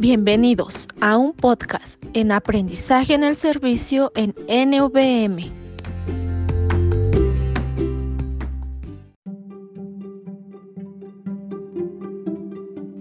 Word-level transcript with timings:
Bienvenidos 0.00 0.86
a 1.00 1.16
un 1.16 1.32
podcast 1.32 2.00
en 2.12 2.30
aprendizaje 2.30 3.14
en 3.14 3.24
el 3.24 3.34
servicio 3.34 4.12
en 4.14 4.32
NVM. 4.46 5.50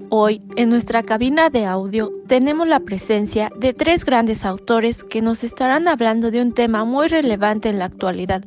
Hoy, 0.10 0.42
en 0.56 0.70
nuestra 0.70 1.04
cabina 1.04 1.52
de 1.52 1.66
audio, 1.66 2.12
tenemos 2.26 2.68
la 2.68 2.80
presencia 2.80 3.52
de 3.60 3.76
tres 3.76 4.04
grandes 4.04 4.44
autores 4.44 5.04
que 5.04 5.22
nos 5.22 5.44
estarán 5.44 5.88
hablando 5.88 6.32
de 6.32 6.42
un 6.42 6.52
tema 6.52 6.84
muy 6.84 7.10
relevante 7.10 7.70
en 7.70 7.78
la 7.78 7.86
actualidad, 7.86 8.44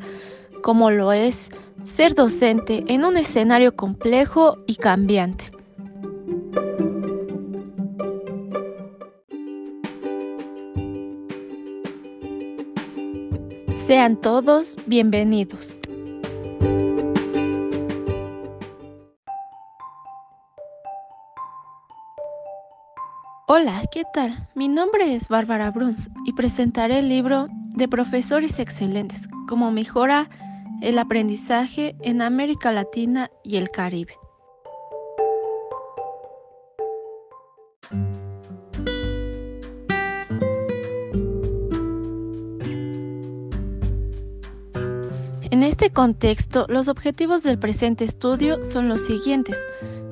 como 0.65 0.91
lo 0.91 1.13
es 1.13 1.51
ser 1.85 2.17
docente 2.17 2.83
en 2.89 3.05
un 3.05 3.17
escenario 3.17 3.77
complejo 3.77 4.59
y 4.67 4.75
cambiante. 4.75 5.60
Sean 13.91 14.21
todos 14.21 14.77
bienvenidos. 14.87 15.77
Hola, 23.49 23.83
¿qué 23.91 24.05
tal? 24.15 24.49
Mi 24.55 24.69
nombre 24.69 25.17
es 25.17 25.27
Bárbara 25.27 25.73
Bruns 25.73 26.09
y 26.25 26.35
presentaré 26.35 27.01
el 27.01 27.09
libro 27.09 27.49
de 27.51 27.89
Profesores 27.89 28.61
Excelentes, 28.61 29.29
cómo 29.49 29.73
mejora 29.73 30.31
el 30.83 30.97
aprendizaje 30.97 31.97
en 32.03 32.23
América 32.23 32.71
Latina 32.71 33.29
y 33.43 33.57
el 33.57 33.73
Caribe. 33.73 34.20
Este 45.81 45.95
contexto, 45.95 46.67
los 46.69 46.89
objetivos 46.89 47.43
del 47.43 47.59
presente 47.59 48.05
estudio 48.05 48.63
son 48.63 48.87
los 48.87 49.01
siguientes. 49.01 49.59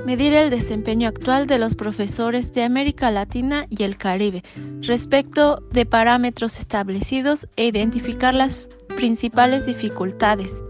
Medir 0.06 0.32
el 0.32 0.48
desempeño 0.48 1.06
actual 1.06 1.46
de 1.46 1.58
los 1.58 1.76
profesores 1.76 2.54
de 2.54 2.62
América 2.62 3.10
Latina 3.10 3.66
y 3.68 3.82
el 3.82 3.98
Caribe 3.98 4.42
respecto 4.80 5.62
de 5.70 5.84
parámetros 5.84 6.58
establecidos 6.58 7.46
e 7.56 7.66
identificar 7.66 8.34
las 8.34 8.56
principales 8.96 9.66
dificultades. 9.66 10.64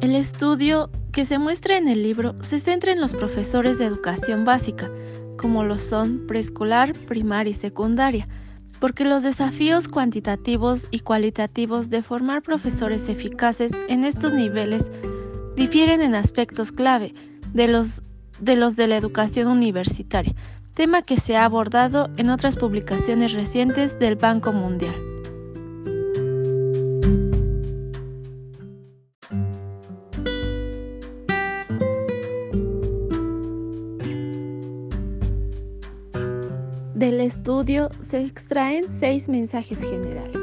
El 0.00 0.16
estudio 0.16 0.88
que 1.12 1.26
se 1.26 1.38
muestra 1.38 1.76
en 1.76 1.88
el 1.88 2.02
libro 2.02 2.34
se 2.42 2.58
centra 2.58 2.92
en 2.92 3.00
los 3.00 3.14
profesores 3.14 3.78
de 3.78 3.84
educación 3.84 4.44
básica, 4.44 4.90
como 5.36 5.62
lo 5.62 5.78
son 5.78 6.26
preescolar, 6.26 6.94
primaria 7.06 7.50
y 7.50 7.54
secundaria, 7.54 8.26
porque 8.80 9.04
los 9.04 9.22
desafíos 9.22 9.88
cuantitativos 9.88 10.88
y 10.90 11.00
cualitativos 11.00 11.90
de 11.90 12.02
formar 12.02 12.42
profesores 12.42 13.08
eficaces 13.08 13.72
en 13.88 14.04
estos 14.04 14.32
niveles 14.32 14.90
difieren 15.54 16.00
en 16.00 16.14
aspectos 16.14 16.72
clave 16.72 17.14
de 17.52 17.68
los 17.68 18.02
de, 18.40 18.56
los 18.56 18.74
de 18.76 18.88
la 18.88 18.96
educación 18.96 19.46
universitaria, 19.48 20.34
tema 20.74 21.02
que 21.02 21.18
se 21.18 21.36
ha 21.36 21.44
abordado 21.44 22.10
en 22.16 22.30
otras 22.30 22.56
publicaciones 22.56 23.34
recientes 23.34 23.98
del 23.98 24.16
Banco 24.16 24.52
Mundial. 24.52 25.11
Del 37.02 37.20
estudio 37.20 37.88
se 37.98 38.20
extraen 38.20 38.84
seis 38.88 39.28
mensajes 39.28 39.80
generales. 39.80 40.38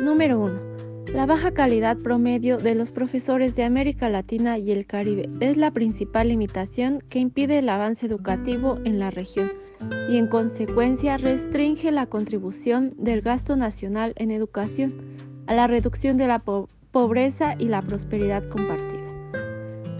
Número 0.00 0.38
1. 0.38 1.06
La 1.12 1.26
baja 1.26 1.50
calidad 1.50 1.96
promedio 1.96 2.56
de 2.56 2.76
los 2.76 2.92
profesores 2.92 3.56
de 3.56 3.64
América 3.64 4.08
Latina 4.08 4.58
y 4.58 4.70
el 4.70 4.86
Caribe 4.86 5.28
es 5.40 5.56
la 5.56 5.72
principal 5.72 6.28
limitación 6.28 7.00
que 7.08 7.18
impide 7.18 7.58
el 7.58 7.68
avance 7.68 8.06
educativo 8.06 8.76
en 8.84 9.00
la 9.00 9.10
región 9.10 9.50
y 10.08 10.18
en 10.18 10.28
consecuencia 10.28 11.16
restringe 11.16 11.90
la 11.90 12.06
contribución 12.06 12.94
del 12.96 13.20
gasto 13.20 13.56
nacional 13.56 14.12
en 14.18 14.30
educación 14.30 14.94
a 15.48 15.54
la 15.54 15.66
reducción 15.66 16.16
de 16.16 16.28
la 16.28 16.44
pobreza 16.92 17.56
y 17.58 17.66
la 17.66 17.82
prosperidad 17.82 18.48
compartida. 18.48 19.02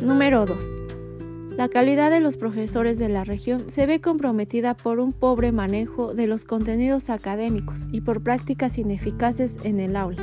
Número 0.01 0.47
2. 0.47 0.88
La 1.59 1.69
calidad 1.69 2.13
de 2.13 2.21
los 2.21 2.37
profesores 2.37 3.01
de 3.01 3.09
la 3.09 3.25
región 3.25 3.69
se 3.69 3.85
ve 3.85 4.01
comprometida 4.01 4.75
por 4.75 5.01
un 5.01 5.13
pobre 5.13 5.51
manejo 5.51 6.15
de 6.15 6.29
los 6.29 6.45
contenidos 6.45 7.11
académicos 7.11 7.89
y 7.91 8.01
por 8.01 8.23
prácticas 8.23 8.79
ineficaces 8.79 9.59
en 9.65 9.81
el 9.81 9.97
aula. 9.97 10.23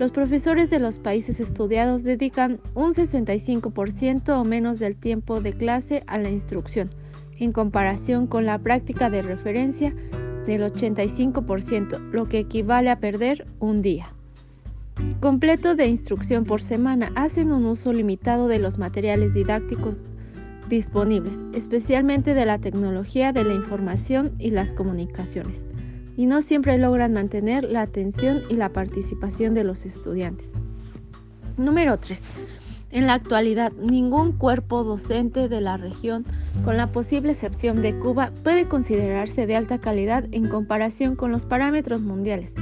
Los 0.00 0.10
profesores 0.10 0.70
de 0.70 0.80
los 0.80 0.98
países 0.98 1.38
estudiados 1.38 2.02
dedican 2.02 2.58
un 2.74 2.92
65% 2.92 4.30
o 4.30 4.42
menos 4.42 4.80
del 4.80 4.96
tiempo 4.96 5.40
de 5.40 5.52
clase 5.52 6.02
a 6.08 6.18
la 6.18 6.30
instrucción, 6.30 6.90
en 7.38 7.52
comparación 7.52 8.26
con 8.26 8.44
la 8.44 8.58
práctica 8.58 9.10
de 9.10 9.22
referencia 9.22 9.94
del 10.44 10.62
85%, 10.62 12.10
lo 12.10 12.28
que 12.28 12.40
equivale 12.40 12.90
a 12.90 12.98
perder 12.98 13.46
un 13.60 13.80
día. 13.80 14.08
Completo 15.20 15.76
de 15.76 15.86
instrucción 15.86 16.44
por 16.44 16.60
semana 16.60 17.12
hacen 17.14 17.52
un 17.52 17.64
uso 17.64 17.92
limitado 17.92 18.48
de 18.48 18.58
los 18.58 18.78
materiales 18.78 19.34
didácticos 19.34 20.08
disponibles, 20.74 21.40
especialmente 21.52 22.34
de 22.34 22.44
la 22.44 22.58
tecnología 22.58 23.32
de 23.32 23.44
la 23.44 23.54
información 23.54 24.32
y 24.38 24.50
las 24.50 24.72
comunicaciones, 24.72 25.64
y 26.16 26.26
no 26.26 26.42
siempre 26.42 26.78
logran 26.78 27.12
mantener 27.12 27.64
la 27.64 27.82
atención 27.82 28.42
y 28.48 28.54
la 28.54 28.68
participación 28.68 29.54
de 29.54 29.64
los 29.64 29.86
estudiantes. 29.86 30.50
Número 31.56 31.98
3. 31.98 32.22
En 32.90 33.06
la 33.06 33.14
actualidad, 33.14 33.72
ningún 33.72 34.32
cuerpo 34.32 34.84
docente 34.84 35.48
de 35.48 35.60
la 35.60 35.76
región, 35.76 36.24
con 36.64 36.76
la 36.76 36.88
posible 36.88 37.32
excepción 37.32 37.80
de 37.82 37.98
Cuba, 37.98 38.30
puede 38.42 38.66
considerarse 38.66 39.46
de 39.46 39.56
alta 39.56 39.78
calidad 39.78 40.24
en 40.32 40.48
comparación 40.48 41.16
con 41.16 41.32
los 41.32 41.46
parámetros 41.46 42.02
mundiales 42.02 42.54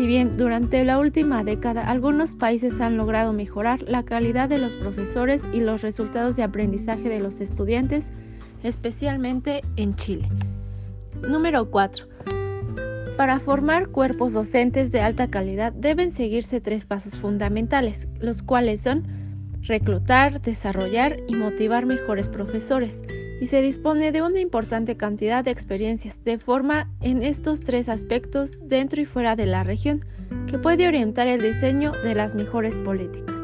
si 0.00 0.06
bien 0.06 0.38
durante 0.38 0.82
la 0.82 0.98
última 0.98 1.44
década 1.44 1.86
algunos 1.86 2.34
países 2.34 2.80
han 2.80 2.96
logrado 2.96 3.34
mejorar 3.34 3.82
la 3.82 4.02
calidad 4.02 4.48
de 4.48 4.56
los 4.56 4.74
profesores 4.74 5.42
y 5.52 5.60
los 5.60 5.82
resultados 5.82 6.36
de 6.36 6.42
aprendizaje 6.42 7.10
de 7.10 7.20
los 7.20 7.42
estudiantes, 7.42 8.10
especialmente 8.62 9.60
en 9.76 9.94
Chile. 9.96 10.26
Número 11.20 11.70
4. 11.70 12.06
Para 13.18 13.40
formar 13.40 13.88
cuerpos 13.88 14.32
docentes 14.32 14.90
de 14.90 15.02
alta 15.02 15.28
calidad 15.28 15.70
deben 15.74 16.12
seguirse 16.12 16.62
tres 16.62 16.86
pasos 16.86 17.18
fundamentales, 17.18 18.08
los 18.20 18.42
cuales 18.42 18.80
son 18.80 19.02
reclutar, 19.64 20.40
desarrollar 20.40 21.18
y 21.28 21.34
motivar 21.34 21.84
mejores 21.84 22.30
profesores 22.30 23.02
y 23.40 23.46
se 23.46 23.62
dispone 23.62 24.12
de 24.12 24.22
una 24.22 24.40
importante 24.40 24.96
cantidad 24.96 25.42
de 25.42 25.50
experiencias 25.50 26.22
de 26.24 26.38
forma 26.38 26.90
en 27.00 27.22
estos 27.22 27.60
tres 27.60 27.88
aspectos 27.88 28.58
dentro 28.62 29.00
y 29.00 29.06
fuera 29.06 29.34
de 29.34 29.46
la 29.46 29.64
región 29.64 30.04
que 30.46 30.58
puede 30.58 30.86
orientar 30.86 31.26
el 31.26 31.40
diseño 31.40 31.92
de 32.04 32.14
las 32.14 32.34
mejores 32.34 32.76
políticas. 32.78 33.40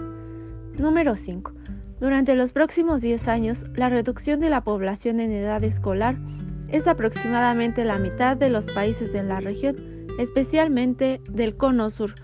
Número 0.78 1.16
5. 1.16 1.52
Durante 1.98 2.34
los 2.34 2.52
próximos 2.52 3.00
10 3.00 3.28
años, 3.28 3.64
la 3.74 3.88
reducción 3.88 4.38
de 4.38 4.50
la 4.50 4.62
población 4.62 5.18
en 5.18 5.32
edad 5.32 5.64
escolar 5.64 6.16
es 6.68 6.86
aproximadamente 6.86 7.84
la 7.84 7.98
mitad 7.98 8.36
de 8.36 8.50
los 8.50 8.68
países 8.70 9.14
de 9.14 9.22
la 9.22 9.40
región, 9.40 9.76
especialmente 10.18 11.22
del 11.30 11.56
cono 11.56 11.88
sur, 11.88 12.14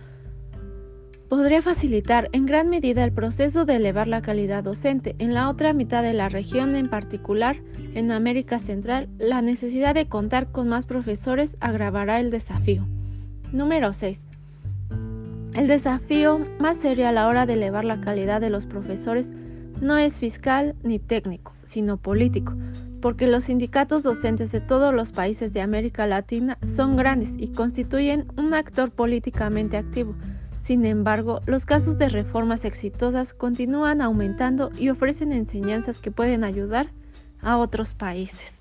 podría 1.33 1.63
facilitar 1.63 2.29
en 2.33 2.45
gran 2.45 2.69
medida 2.69 3.03
el 3.03 3.11
proceso 3.11 3.65
de 3.65 3.77
elevar 3.77 4.07
la 4.07 4.21
calidad 4.21 4.63
docente. 4.63 5.17
En 5.19 5.33
la 5.33 5.49
otra 5.49 5.73
mitad 5.73 6.03
de 6.03 6.13
la 6.13 6.29
región, 6.29 6.77
en 6.77 6.91
particular 6.91 7.57
en 7.95 8.13
América 8.13 8.59
Central, 8.59 9.09
la 9.17 9.41
necesidad 9.41 9.95
de 9.95 10.09
contar 10.09 10.53
con 10.53 10.69
más 10.69 10.85
profesores 10.85 11.57
agravará 11.61 12.21
el 12.21 12.31
desafío. 12.31 12.87
Número 13.51 13.95
6. 13.95 14.23
El 15.55 15.69
desafío 15.69 16.39
más 16.59 16.77
serio 16.77 17.09
a 17.09 17.13
la 17.13 17.27
hora 17.27 17.47
de 17.47 17.55
elevar 17.55 17.87
la 17.87 18.03
calidad 18.03 18.43
de 18.43 18.51
los 18.51 18.67
profesores 18.67 19.33
no 19.81 19.97
es 19.97 20.19
fiscal 20.19 20.75
ni 20.83 20.99
técnico, 20.99 21.55
sino 21.63 21.97
político, 21.97 22.55
porque 23.01 23.27
los 23.27 23.45
sindicatos 23.45 24.03
docentes 24.03 24.53
de 24.53 24.61
todos 24.61 24.93
los 24.93 25.13
países 25.13 25.55
de 25.55 25.63
América 25.63 26.07
Latina 26.07 26.59
son 26.67 26.95
grandes 26.95 27.37
y 27.39 27.49
constituyen 27.49 28.27
un 28.37 28.53
actor 28.53 28.91
políticamente 28.91 29.79
activo 29.79 30.15
sin 30.63 30.87
embargo, 30.87 31.41
los 31.47 31.67
casos 31.67 31.99
de 31.99 32.09
reformas 32.09 32.65
exitosas 32.65 33.35
continúan 33.35 34.01
aumentando 34.01 34.71
y 34.79 34.91
ofrecen 34.91 35.33
enseñanzas 35.33 35.99
que 35.99 36.13
pueden 36.13 36.45
ayudar 36.45 36.87
a 37.41 37.59
otros 37.59 37.95
países. 37.95 38.55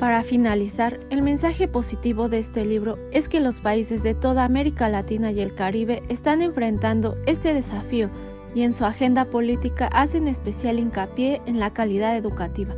Para 0.00 0.24
finalizar, 0.24 0.98
el 1.10 1.22
mensaje 1.22 1.68
positivo 1.68 2.28
de 2.28 2.40
este 2.40 2.64
libro 2.64 2.98
es 3.12 3.28
que 3.28 3.38
los 3.38 3.60
países 3.60 4.02
de 4.02 4.14
toda 4.14 4.44
América 4.44 4.88
Latina 4.88 5.30
y 5.30 5.38
el 5.40 5.54
Caribe 5.54 6.02
están 6.08 6.42
enfrentando 6.42 7.16
este 7.26 7.54
desafío 7.54 8.10
y 8.52 8.62
en 8.62 8.72
su 8.72 8.84
agenda 8.84 9.24
política 9.26 9.86
hacen 9.86 10.26
especial 10.26 10.80
hincapié 10.80 11.40
en 11.46 11.60
la 11.60 11.70
calidad 11.70 12.16
educativa. 12.16 12.74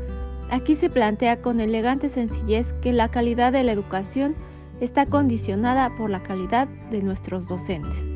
Aquí 0.48 0.76
se 0.76 0.88
plantea 0.88 1.42
con 1.42 1.60
elegante 1.60 2.08
sencillez 2.08 2.72
que 2.74 2.92
la 2.92 3.10
calidad 3.10 3.52
de 3.52 3.64
la 3.64 3.72
educación 3.72 4.36
está 4.80 5.06
condicionada 5.06 5.90
por 5.96 6.08
la 6.08 6.22
calidad 6.22 6.68
de 6.90 7.02
nuestros 7.02 7.48
docentes. 7.48 8.10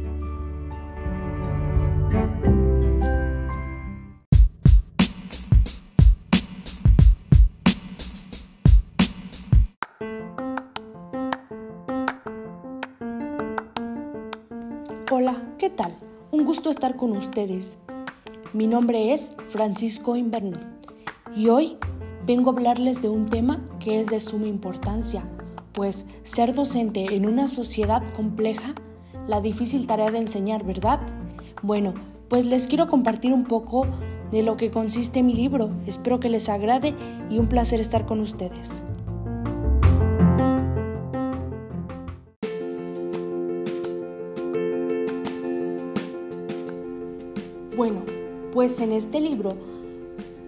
Hola, 15.10 15.42
¿qué 15.58 15.70
tal? 15.70 15.96
Un 16.30 16.44
gusto 16.44 16.70
estar 16.70 16.96
con 16.96 17.10
ustedes. 17.16 17.76
Mi 18.52 18.68
nombre 18.68 19.12
es 19.12 19.32
Francisco 19.48 20.14
Inverno 20.14 20.58
y 21.34 21.48
hoy 21.48 21.76
vengo 22.30 22.50
a 22.50 22.52
hablarles 22.52 23.02
de 23.02 23.08
un 23.08 23.28
tema 23.28 23.60
que 23.80 24.00
es 24.00 24.06
de 24.06 24.20
suma 24.20 24.46
importancia, 24.46 25.28
pues 25.72 26.06
ser 26.22 26.54
docente 26.54 27.16
en 27.16 27.26
una 27.26 27.48
sociedad 27.48 28.04
compleja, 28.14 28.72
la 29.26 29.40
difícil 29.40 29.88
tarea 29.88 30.12
de 30.12 30.18
enseñar, 30.18 30.64
¿verdad? 30.64 31.00
Bueno, 31.60 31.92
pues 32.28 32.46
les 32.46 32.68
quiero 32.68 32.88
compartir 32.88 33.32
un 33.32 33.46
poco 33.46 33.84
de 34.30 34.44
lo 34.44 34.56
que 34.56 34.70
consiste 34.70 35.24
mi 35.24 35.34
libro. 35.34 35.72
Espero 35.88 36.20
que 36.20 36.28
les 36.28 36.48
agrade 36.48 36.94
y 37.30 37.40
un 37.40 37.48
placer 37.48 37.80
estar 37.80 38.06
con 38.06 38.20
ustedes. 38.20 38.84
Bueno, 47.76 48.02
pues 48.52 48.80
en 48.80 48.92
este 48.92 49.20
libro 49.20 49.79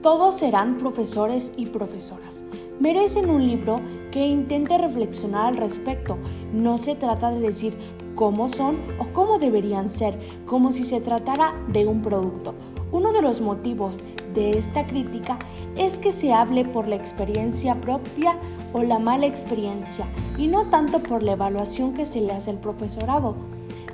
todos 0.03 0.35
serán 0.35 0.79
profesores 0.79 1.53
y 1.57 1.67
profesoras. 1.67 2.43
Merecen 2.81 3.31
un 3.31 3.47
libro 3.47 3.77
que 4.11 4.27
intente 4.27 4.77
reflexionar 4.77 5.47
al 5.47 5.57
respecto. 5.57 6.19
No 6.53 6.77
se 6.77 6.97
trata 6.97 7.31
de 7.31 7.39
decir 7.39 7.79
cómo 8.17 8.49
son 8.49 8.79
o 8.99 9.13
cómo 9.13 9.39
deberían 9.39 9.89
ser, 9.89 10.19
como 10.45 10.73
si 10.73 10.83
se 10.83 11.01
tratara 11.01 11.55
de 11.69 11.87
un 11.87 12.03
producto. 12.03 12.55
Uno 12.91 13.13
de 13.13 13.23
los 13.23 13.41
motivos 13.41 14.01
de 14.35 14.59
esta 14.59 14.87
crítica 14.87 15.39
es 15.77 15.99
que 15.99 16.11
se 16.11 16.33
hable 16.33 16.65
por 16.65 16.89
la 16.89 16.97
experiencia 16.97 17.81
propia 17.81 18.37
o 18.73 18.83
la 18.83 18.99
mala 18.99 19.27
experiencia 19.27 20.07
y 20.37 20.49
no 20.49 20.69
tanto 20.69 21.01
por 21.03 21.23
la 21.23 21.33
evaluación 21.33 21.95
que 21.95 22.07
se 22.07 22.21
le 22.21 22.33
hace 22.33 22.51
al 22.51 22.59
profesorado 22.59 23.37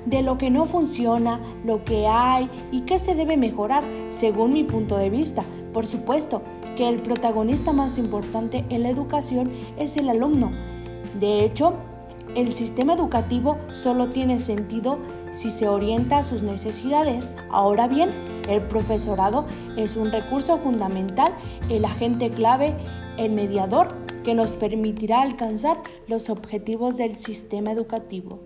de 0.06 0.22
lo 0.22 0.38
que 0.38 0.50
no 0.50 0.64
funciona, 0.64 1.40
lo 1.64 1.84
que 1.84 2.06
hay 2.06 2.50
y 2.72 2.82
qué 2.82 2.98
se 2.98 3.14
debe 3.14 3.36
mejorar 3.36 3.84
según 4.06 4.54
mi 4.54 4.64
punto 4.64 4.96
de 4.96 5.10
vista. 5.10 5.44
Por 5.72 5.86
supuesto 5.86 6.42
que 6.76 6.88
el 6.88 7.02
protagonista 7.02 7.72
más 7.72 7.98
importante 7.98 8.64
en 8.70 8.82
la 8.82 8.90
educación 8.90 9.52
es 9.78 9.96
el 9.96 10.08
alumno. 10.08 10.52
De 11.18 11.44
hecho, 11.44 11.74
el 12.34 12.52
sistema 12.52 12.94
educativo 12.94 13.58
solo 13.70 14.10
tiene 14.10 14.38
sentido 14.38 14.98
si 15.30 15.50
se 15.50 15.68
orienta 15.68 16.18
a 16.18 16.22
sus 16.22 16.42
necesidades. 16.42 17.32
Ahora 17.50 17.88
bien, 17.88 18.10
el 18.48 18.62
profesorado 18.62 19.46
es 19.76 19.96
un 19.96 20.12
recurso 20.12 20.58
fundamental, 20.58 21.34
el 21.68 21.84
agente 21.84 22.30
clave, 22.30 22.76
el 23.16 23.32
mediador 23.32 23.94
que 24.24 24.34
nos 24.34 24.52
permitirá 24.52 25.22
alcanzar 25.22 25.82
los 26.06 26.28
objetivos 26.30 26.96
del 26.96 27.16
sistema 27.16 27.72
educativo. 27.72 28.40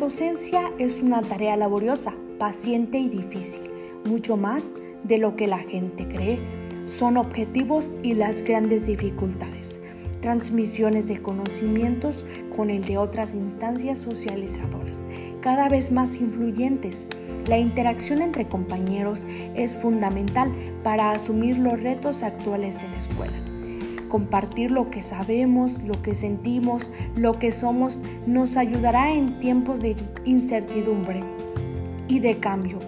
Docencia 0.00 0.72
es 0.78 1.02
una 1.02 1.20
tarea 1.20 1.58
laboriosa, 1.58 2.14
paciente 2.38 2.98
y 2.98 3.10
difícil, 3.10 3.70
mucho 4.06 4.38
más 4.38 4.74
de 5.04 5.18
lo 5.18 5.36
que 5.36 5.46
la 5.46 5.58
gente 5.58 6.08
cree. 6.08 6.40
Son 6.86 7.18
objetivos 7.18 7.94
y 8.02 8.14
las 8.14 8.40
grandes 8.40 8.86
dificultades, 8.86 9.78
transmisiones 10.22 11.06
de 11.06 11.20
conocimientos 11.20 12.24
con 12.56 12.70
el 12.70 12.82
de 12.82 12.96
otras 12.96 13.34
instancias 13.34 13.98
socializadoras, 13.98 15.04
cada 15.42 15.68
vez 15.68 15.92
más 15.92 16.16
influyentes. 16.16 17.06
La 17.46 17.58
interacción 17.58 18.22
entre 18.22 18.48
compañeros 18.48 19.26
es 19.54 19.76
fundamental 19.76 20.50
para 20.82 21.10
asumir 21.10 21.58
los 21.58 21.78
retos 21.78 22.22
actuales 22.22 22.80
de 22.80 22.88
la 22.88 22.96
escuela. 22.96 23.49
Compartir 24.10 24.70
lo 24.70 24.90
que 24.90 25.00
sabemos, 25.00 25.82
lo 25.82 26.02
que 26.02 26.14
sentimos, 26.14 26.92
lo 27.16 27.38
que 27.38 27.50
somos, 27.50 28.00
nos 28.26 28.58
ayudará 28.58 29.14
en 29.14 29.38
tiempos 29.38 29.80
de 29.80 29.96
incertidumbre 30.24 31.22
y 32.08 32.18
de 32.18 32.38
cambio. 32.38 32.78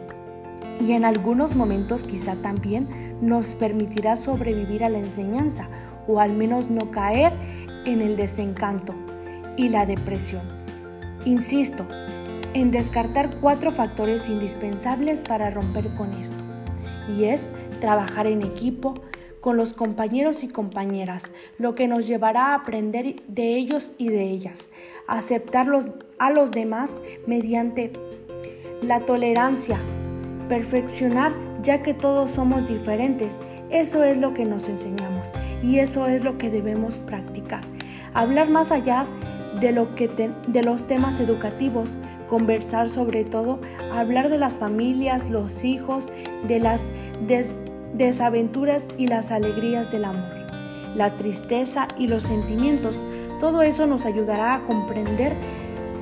Y 0.84 0.92
en 0.92 1.04
algunos 1.04 1.54
momentos 1.54 2.04
quizá 2.04 2.34
también 2.36 2.88
nos 3.22 3.54
permitirá 3.54 4.16
sobrevivir 4.16 4.84
a 4.84 4.88
la 4.88 4.98
enseñanza 4.98 5.68
o 6.08 6.20
al 6.20 6.34
menos 6.34 6.68
no 6.68 6.90
caer 6.90 7.32
en 7.86 8.02
el 8.02 8.16
desencanto 8.16 8.94
y 9.56 9.68
la 9.68 9.86
depresión. 9.86 10.42
Insisto 11.24 11.86
en 12.54 12.70
descartar 12.70 13.36
cuatro 13.40 13.70
factores 13.70 14.28
indispensables 14.28 15.20
para 15.20 15.50
romper 15.50 15.94
con 15.94 16.12
esto. 16.14 16.36
Y 17.16 17.24
es 17.24 17.52
trabajar 17.80 18.26
en 18.26 18.42
equipo, 18.42 18.94
con 19.42 19.56
los 19.56 19.74
compañeros 19.74 20.44
y 20.44 20.48
compañeras, 20.48 21.32
lo 21.58 21.74
que 21.74 21.88
nos 21.88 22.06
llevará 22.06 22.52
a 22.52 22.54
aprender 22.54 23.16
de 23.26 23.56
ellos 23.56 23.92
y 23.98 24.08
de 24.08 24.22
ellas, 24.22 24.70
aceptarlos 25.08 25.90
a 26.18 26.30
los 26.30 26.52
demás 26.52 27.02
mediante 27.26 27.92
la 28.82 29.00
tolerancia, 29.00 29.80
perfeccionar 30.48 31.32
ya 31.60 31.82
que 31.82 31.92
todos 31.92 32.30
somos 32.30 32.68
diferentes. 32.68 33.40
Eso 33.68 34.04
es 34.04 34.16
lo 34.16 34.32
que 34.32 34.44
nos 34.44 34.68
enseñamos 34.68 35.32
y 35.60 35.80
eso 35.80 36.06
es 36.06 36.22
lo 36.22 36.38
que 36.38 36.48
debemos 36.48 36.98
practicar. 36.98 37.62
Hablar 38.14 38.48
más 38.48 38.70
allá 38.70 39.06
de, 39.60 39.72
lo 39.72 39.96
que 39.96 40.08
de 40.08 40.62
los 40.62 40.86
temas 40.86 41.18
educativos, 41.18 41.96
conversar 42.28 42.88
sobre 42.88 43.24
todo, 43.24 43.60
hablar 43.92 44.28
de 44.28 44.38
las 44.38 44.56
familias, 44.56 45.28
los 45.28 45.64
hijos, 45.64 46.08
de 46.46 46.60
las 46.60 46.84
des 47.26 47.54
desaventuras 47.92 48.86
y 48.98 49.06
las 49.06 49.30
alegrías 49.30 49.92
del 49.92 50.04
amor, 50.04 50.30
la 50.96 51.16
tristeza 51.16 51.88
y 51.98 52.06
los 52.06 52.22
sentimientos. 52.22 52.98
Todo 53.40 53.62
eso 53.62 53.86
nos 53.86 54.06
ayudará 54.06 54.54
a 54.54 54.60
comprender 54.64 55.34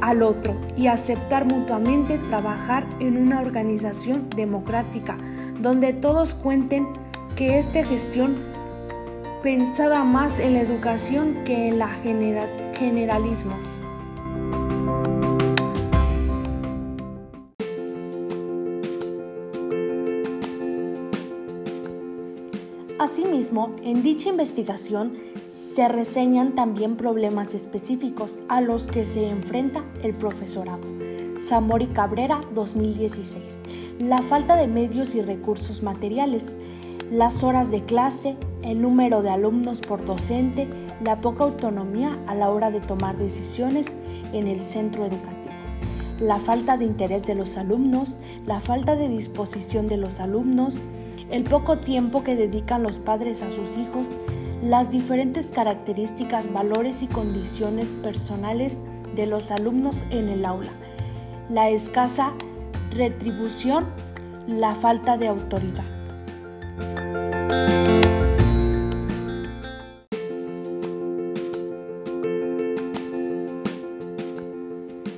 al 0.01 0.23
otro 0.23 0.55
y 0.77 0.87
aceptar 0.87 1.45
mutuamente 1.45 2.19
trabajar 2.19 2.87
en 3.01 3.17
una 3.17 3.41
organización 3.41 4.29
democrática 4.31 5.17
donde 5.61 5.93
todos 5.93 6.35
cuenten 6.35 6.89
que 7.37 7.59
esta 7.59 7.85
gestión 7.85 8.37
pensada 9.43 10.05
más 10.05 10.39
en 10.39 10.55
la 10.55 10.61
educación 10.61 11.45
que 11.45 11.69
en 11.69 11.79
la 11.79 11.91
generalismos. 12.75 13.80
En 23.83 24.05
dicha 24.05 24.29
investigación 24.29 25.15
se 25.49 25.89
reseñan 25.89 26.55
también 26.55 26.97
problemas 26.97 27.53
específicos 27.53 28.39
a 28.49 28.61
los 28.61 28.87
que 28.87 29.05
se 29.05 29.29
enfrenta 29.29 29.85
el 30.05 30.15
profesorado. 30.15 30.83
Zamori 31.41 31.89
Cabrera 31.89 32.43
2016. 32.55 33.59
La 33.99 34.23
falta 34.23 34.55
de 34.55 34.69
medios 34.69 35.17
y 35.17 35.23
recursos 35.23 35.83
materiales, 35.83 36.47
las 37.11 37.43
horas 37.43 37.73
de 37.73 37.83
clase, 37.83 38.37
el 38.63 38.81
número 38.81 39.21
de 39.21 39.31
alumnos 39.31 39.81
por 39.81 40.05
docente, 40.05 40.69
la 41.03 41.21
poca 41.21 41.43
autonomía 41.43 42.21
a 42.29 42.37
la 42.37 42.51
hora 42.51 42.71
de 42.71 42.81
tomar 42.81 43.17
decisiones 43.17 43.97
en 44.33 44.47
el 44.47 44.61
centro 44.61 45.05
educativo, 45.05 45.55
la 46.21 46.39
falta 46.39 46.77
de 46.77 46.85
interés 46.85 47.25
de 47.25 47.35
los 47.35 47.57
alumnos, 47.57 48.19
la 48.47 48.61
falta 48.61 48.95
de 48.95 49.09
disposición 49.09 49.89
de 49.89 49.97
los 49.97 50.21
alumnos, 50.21 50.79
el 51.31 51.45
poco 51.45 51.79
tiempo 51.79 52.25
que 52.25 52.37
dedican 52.37 52.83
los 52.83 52.99
padres 52.99 53.43
a 53.43 53.51
sus 53.51 53.77
hijos, 53.77 54.09
las 54.63 54.91
diferentes 54.91 55.53
características, 55.53 56.53
valores 56.53 57.03
y 57.03 57.07
condiciones 57.07 57.95
personales 58.03 58.79
de 59.15 59.27
los 59.27 59.51
alumnos 59.51 60.05
en 60.11 60.29
el 60.29 60.45
aula, 60.45 60.73
la 61.49 61.71
escasa 61.71 62.33
retribución, 62.91 63.87
la 64.47 64.75
falta 64.75 65.17
de 65.17 65.29
autoridad. 65.29 65.85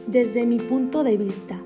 Desde 0.06 0.44
mi 0.44 0.58
punto 0.58 1.04
de 1.04 1.16
vista, 1.16 1.58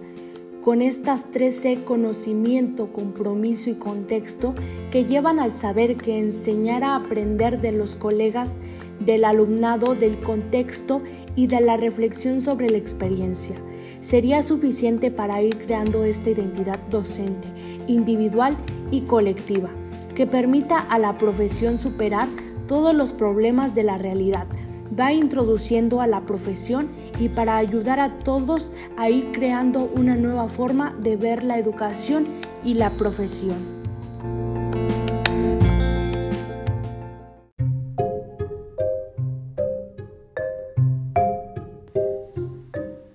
con 0.66 0.82
estas 0.82 1.30
tres 1.30 1.61
C, 1.61 1.85
conocimiento, 1.85 2.92
compromiso 2.92 3.70
y 3.70 3.75
contexto, 3.75 4.52
que 4.90 5.04
llevan 5.04 5.38
al 5.38 5.52
saber 5.52 5.94
que 5.94 6.18
enseñar 6.18 6.82
a 6.82 6.96
aprender 6.96 7.61
de 7.61 7.70
los 7.70 7.94
colegas, 7.94 8.56
del 8.99 9.25
alumnado, 9.25 9.94
del 9.94 10.18
contexto 10.18 11.02
y 11.37 11.46
de 11.46 11.61
la 11.61 11.76
reflexión 11.76 12.40
sobre 12.40 12.68
la 12.68 12.78
experiencia. 12.78 13.54
Sería 14.00 14.42
suficiente 14.42 15.12
para 15.12 15.40
ir 15.40 15.56
creando 15.56 16.02
esta 16.02 16.30
identidad 16.30 16.80
docente, 16.90 17.46
individual 17.87 18.56
y 18.90 19.02
colectiva, 19.02 19.70
que 20.16 20.26
permita 20.26 20.80
a 20.80 20.99
la 20.99 21.16
profesión 21.16 21.78
superar 21.78 22.26
todos 22.66 22.92
los 22.92 23.12
problemas 23.12 23.76
de 23.76 23.85
la 23.85 23.99
realidad, 23.99 24.49
va 24.99 25.12
introduciendo 25.12 26.00
a 26.00 26.07
la 26.07 26.23
profesión 26.23 26.90
y 27.19 27.28
para 27.28 27.57
ayudar 27.57 28.00
a 28.00 28.19
todos 28.19 28.71
a 28.97 29.11
ir 29.11 29.33
creando 29.33 29.90
una 29.95 30.16
nueva 30.16 30.49
forma 30.49 30.95
de 31.00 31.16
ver 31.16 31.45
la 31.45 31.59
educación 31.59 32.26
y 32.64 32.75
la 32.75 32.90
profesión. 32.90 33.76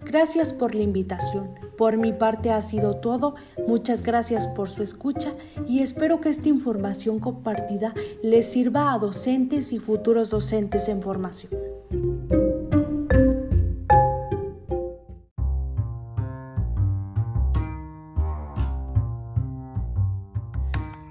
Gracias 0.03 0.53
por 0.53 0.75
la 0.75 0.81
invitación. 0.81 1.70
Por 1.81 1.97
mi 1.97 2.13
parte 2.13 2.51
ha 2.51 2.61
sido 2.61 2.97
todo. 2.97 3.33
Muchas 3.67 4.03
gracias 4.03 4.47
por 4.47 4.69
su 4.69 4.83
escucha 4.83 5.33
y 5.67 5.79
espero 5.79 6.21
que 6.21 6.29
esta 6.29 6.47
información 6.47 7.17
compartida 7.19 7.95
les 8.21 8.51
sirva 8.51 8.93
a 8.93 8.99
docentes 8.99 9.73
y 9.73 9.79
futuros 9.79 10.29
docentes 10.29 10.87
en 10.89 11.01
formación. 11.01 11.51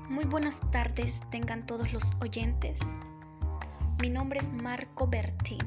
Muy 0.09 0.25
buenas 0.27 0.61
tardes 0.71 1.25
tengan 1.33 1.67
todos 1.67 1.93
los 1.93 2.05
oyentes. 2.21 2.79
Mi 4.01 4.09
nombre 4.09 4.39
es 4.39 4.53
Marco 4.53 5.09
Berti 5.09 5.59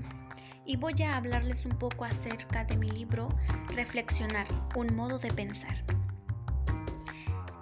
y 0.65 0.77
voy 0.77 0.93
a 1.03 1.17
hablarles 1.17 1.65
un 1.65 1.77
poco 1.77 2.05
acerca 2.05 2.63
de 2.63 2.77
mi 2.77 2.89
libro 2.89 3.29
Reflexionar, 3.73 4.47
un 4.75 4.95
modo 4.95 5.19
de 5.19 5.31
pensar. 5.33 5.75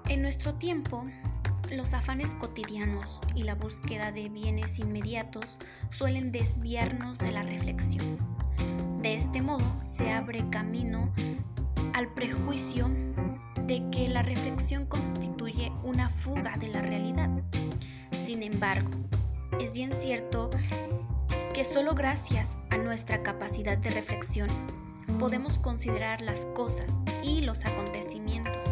En 0.07 0.21
nuestro 0.21 0.53
tiempo, 0.53 1.05
los 1.71 1.93
afanes 1.93 2.33
cotidianos 2.35 3.21
y 3.35 3.43
la 3.43 3.55
búsqueda 3.55 4.11
de 4.11 4.29
bienes 4.29 4.79
inmediatos 4.79 5.57
suelen 5.89 6.31
desviarnos 6.31 7.17
de 7.17 7.31
la 7.31 7.43
reflexión. 7.43 8.17
De 9.01 9.15
este 9.15 9.41
modo 9.41 9.65
se 9.81 10.11
abre 10.11 10.47
camino 10.49 11.11
al 11.93 12.13
prejuicio 12.13 12.89
de 13.67 13.89
que 13.89 14.09
la 14.09 14.21
reflexión 14.21 14.85
constituye 14.85 15.71
una 15.83 16.09
fuga 16.09 16.57
de 16.57 16.67
la 16.67 16.81
realidad. 16.81 17.29
Sin 18.17 18.43
embargo, 18.43 18.91
es 19.59 19.73
bien 19.73 19.93
cierto 19.93 20.49
que 21.53 21.65
solo 21.65 21.93
gracias 21.93 22.57
a 22.69 22.77
nuestra 22.77 23.23
capacidad 23.23 23.77
de 23.77 23.89
reflexión 23.89 24.49
podemos 25.19 25.59
considerar 25.59 26.21
las 26.21 26.45
cosas 26.47 27.01
y 27.23 27.41
los 27.41 27.65
acontecimientos 27.65 28.65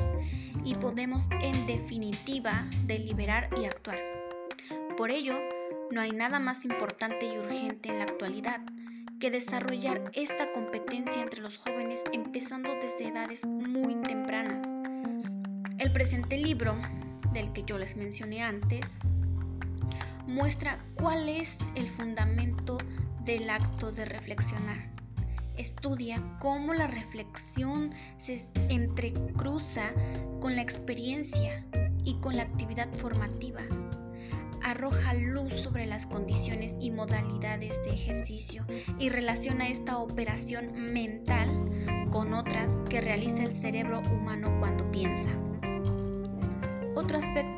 y 0.64 0.76
podemos 0.76 1.28
en 1.42 1.66
definitiva 1.66 2.70
deliberar 2.86 3.50
y 3.62 3.66
actuar. 3.66 4.00
Por 4.96 5.12
ello, 5.12 5.38
no 5.92 6.00
hay 6.00 6.12
nada 6.12 6.40
más 6.40 6.64
importante 6.64 7.26
y 7.26 7.38
urgente 7.38 7.90
en 7.90 7.98
la 7.98 8.06
actualidad 8.06 8.62
que 9.20 9.30
desarrollar 9.30 10.12
esta 10.14 10.50
competencia 10.54 11.22
entre 11.22 11.42
los 11.42 11.58
jóvenes 11.58 12.04
empezando 12.14 12.72
desde 12.82 13.10
edades 13.10 13.44
muy 13.44 13.96
tempranas. 14.04 14.70
El 15.80 15.92
presente 15.92 16.38
libro, 16.38 16.78
del 17.34 17.52
que 17.52 17.64
yo 17.64 17.78
les 17.78 17.98
mencioné 17.98 18.42
antes, 18.42 18.98
muestra 20.30 20.80
cuál 20.96 21.28
es 21.28 21.58
el 21.76 21.88
fundamento 21.88 22.78
del 23.26 23.50
acto 23.50 23.92
de 23.92 24.06
reflexionar. 24.06 24.78
Estudia 25.58 26.24
cómo 26.40 26.74
la 26.74 26.88
reflexión 26.88 27.90
se 28.20 28.48
entrecruza 28.70 29.92
con 30.40 30.56
la 30.56 30.62
experiencia 30.62 31.66
y 32.06 32.14
con 32.22 32.38
la 32.38 32.44
actividad 32.44 32.88
formativa. 32.94 33.62
Arroja 34.64 35.16
luz 35.16 35.52
sobre 35.52 35.88
las 35.88 36.06
condiciones 36.06 36.76
y 36.80 36.92
modalidades 36.92 37.82
de 37.84 37.92
ejercicio 37.92 38.66
y 39.00 39.10
relaciona 39.10 39.68
esta 39.68 39.98
operación 39.98 40.74
mental 40.74 41.50
con 42.12 42.34
otras 42.34 42.78
que 42.88 43.02
realiza 43.02 43.44
el 43.44 43.52
cerebro 43.52 44.02
humano 44.12 44.56
cuando 44.60 44.90
piensa. 44.92 45.30
Otro 46.96 47.18
aspecto 47.18 47.49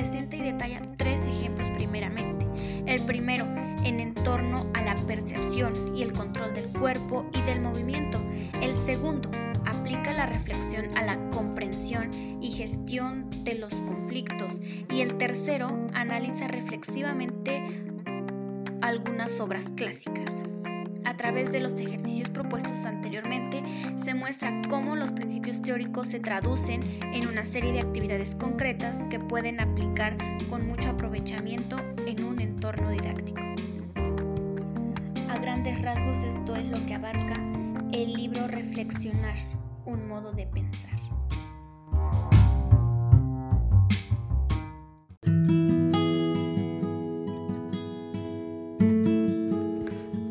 Presenta 0.00 0.34
y 0.36 0.40
detalla 0.40 0.80
tres 0.96 1.26
ejemplos 1.26 1.70
primeramente. 1.72 2.46
El 2.86 3.04
primero, 3.04 3.44
en 3.84 4.00
entorno 4.00 4.64
a 4.72 4.80
la 4.80 4.96
percepción 5.04 5.94
y 5.94 6.00
el 6.02 6.14
control 6.14 6.54
del 6.54 6.72
cuerpo 6.72 7.26
y 7.34 7.42
del 7.42 7.60
movimiento. 7.60 8.18
El 8.62 8.72
segundo, 8.72 9.30
aplica 9.66 10.14
la 10.14 10.24
reflexión 10.24 10.86
a 10.96 11.02
la 11.02 11.18
comprensión 11.28 12.10
y 12.42 12.50
gestión 12.50 13.28
de 13.44 13.56
los 13.56 13.74
conflictos. 13.82 14.62
Y 14.90 15.02
el 15.02 15.18
tercero, 15.18 15.68
analiza 15.92 16.48
reflexivamente 16.48 17.62
algunas 18.80 19.38
obras 19.38 19.68
clásicas. 19.68 20.42
A 21.04 21.16
través 21.16 21.50
de 21.50 21.60
los 21.60 21.80
ejercicios 21.80 22.30
propuestos 22.30 22.84
anteriormente, 22.84 23.62
se 23.96 24.14
muestra 24.14 24.62
cómo 24.68 24.96
los 24.96 25.12
principios 25.12 25.62
teóricos 25.62 26.08
se 26.08 26.20
traducen 26.20 26.82
en 27.02 27.26
una 27.26 27.44
serie 27.44 27.72
de 27.72 27.80
actividades 27.80 28.34
concretas 28.34 29.06
que 29.08 29.18
pueden 29.18 29.60
aplicar 29.60 30.16
con 30.48 30.66
mucho 30.66 30.90
aprovechamiento 30.90 31.76
en 32.06 32.24
un 32.24 32.40
entorno 32.40 32.90
didáctico. 32.90 33.40
A 35.28 35.38
grandes 35.38 35.80
rasgos 35.82 36.22
esto 36.22 36.56
es 36.56 36.66
lo 36.68 36.84
que 36.86 36.94
abarca 36.94 37.34
el 37.92 38.12
libro 38.12 38.46
Reflexionar, 38.48 39.36
un 39.84 40.06
modo 40.06 40.32
de 40.32 40.46
pensar. 40.46 41.09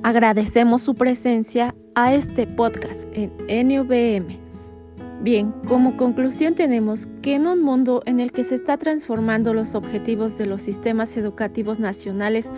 Agradecemos 0.09 0.81
su 0.81 0.95
presencia 0.95 1.75
a 1.93 2.15
este 2.15 2.47
podcast 2.47 2.99
en 3.13 3.31
NUBM. 3.67 4.39
Bien, 5.21 5.51
como 5.67 5.97
conclusión 5.97 6.55
tenemos 6.55 7.07
que 7.21 7.35
en 7.35 7.45
un 7.45 7.61
mundo 7.61 8.01
en 8.07 8.19
el 8.19 8.31
que 8.31 8.43
se 8.43 8.55
está 8.55 8.77
transformando 8.77 9.53
los 9.53 9.75
objetivos 9.75 10.35
de 10.39 10.47
los 10.47 10.63
sistemas 10.63 11.15
educativos 11.15 11.79
nacionales, 11.79 12.49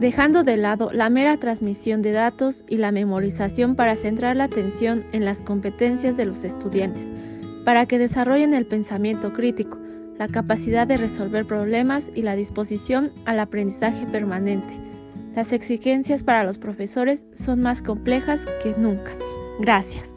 dejando 0.00 0.42
de 0.42 0.56
lado 0.56 0.90
la 0.92 1.08
mera 1.08 1.36
transmisión 1.36 2.02
de 2.02 2.10
datos 2.10 2.64
y 2.68 2.78
la 2.78 2.90
memorización 2.90 3.76
para 3.76 3.94
centrar 3.94 4.34
la 4.34 4.44
atención 4.44 5.04
en 5.12 5.24
las 5.24 5.40
competencias 5.40 6.16
de 6.16 6.24
los 6.24 6.42
estudiantes, 6.42 7.06
para 7.64 7.86
que 7.86 8.00
desarrollen 8.00 8.54
el 8.54 8.66
pensamiento 8.66 9.32
crítico, 9.32 9.78
la 10.18 10.26
capacidad 10.26 10.84
de 10.84 10.96
resolver 10.96 11.46
problemas 11.46 12.10
y 12.16 12.22
la 12.22 12.34
disposición 12.34 13.12
al 13.24 13.38
aprendizaje 13.38 14.04
permanente 14.06 14.87
las 15.38 15.52
exigencias 15.52 16.24
para 16.24 16.42
los 16.42 16.58
profesores 16.58 17.24
son 17.32 17.62
más 17.62 17.80
complejas 17.80 18.44
que 18.60 18.74
nunca. 18.76 19.16
Gracias. 19.60 20.07